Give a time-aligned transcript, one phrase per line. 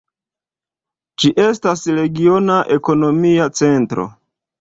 [1.23, 4.07] Ĝi estas regiona ekonomia centro.